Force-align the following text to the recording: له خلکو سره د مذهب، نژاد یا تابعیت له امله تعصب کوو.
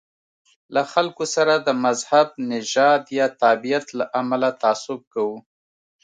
له 0.73 0.81
خلکو 0.93 1.25
سره 1.35 1.53
د 1.57 1.69
مذهب، 1.85 2.27
نژاد 2.51 3.03
یا 3.19 3.27
تابعیت 3.41 3.85
له 3.97 4.05
امله 4.21 4.49
تعصب 4.61 4.99
کوو. 5.13 5.37